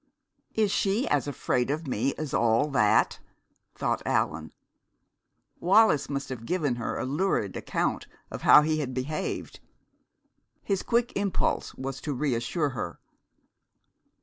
"Is 0.55 0.71
she 0.71 1.07
as 1.09 1.27
afraid 1.27 1.69
of 1.69 1.85
me 1.85 2.15
as 2.15 2.33
all 2.33 2.71
that?" 2.71 3.19
thought 3.75 4.01
Allan. 4.03 4.51
Wallis 5.59 6.09
must 6.09 6.29
have 6.29 6.47
given 6.47 6.77
her 6.77 6.97
a 6.97 7.05
lurid 7.05 7.55
account 7.55 8.07
of 8.31 8.41
how 8.41 8.63
he 8.63 8.79
had 8.79 8.95
behaved. 8.95 9.59
His 10.63 10.81
quick 10.81 11.15
impulse 11.15 11.75
was 11.75 12.01
to 12.01 12.13
reassure 12.15 12.69
her. 12.69 12.99